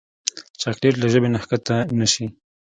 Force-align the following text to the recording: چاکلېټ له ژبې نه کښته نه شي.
چاکلېټ 0.61 0.95
له 0.99 1.07
ژبې 1.13 1.29
نه 1.33 1.39
کښته 1.43 1.75
نه 1.99 2.05
شي. 2.13 2.25